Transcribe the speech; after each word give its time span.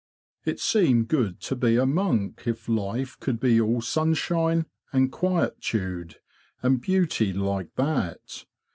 It 0.45 0.59
seemed 0.59 1.09
good 1.09 1.39
to 1.41 1.55
be 1.55 1.75
a 1.75 1.85
monk, 1.85 2.47
if 2.47 2.67
life 2.67 3.19
could 3.19 3.39
be 3.39 3.61
all 3.61 3.81
sunshine, 3.81 4.65
and 4.91 5.11
quietude, 5.11 6.15
and 6.63 6.81
beauty 6.81 7.31
like 7.33 7.75
that. 7.75 8.45